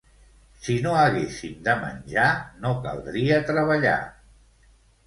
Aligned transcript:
Si 0.67 0.77
no 0.85 0.93
haguéssim 1.01 1.53
de 1.69 1.75
menjar, 1.83 2.33
no 2.65 2.75
caldria 2.87 3.41
treballar. 3.53 3.97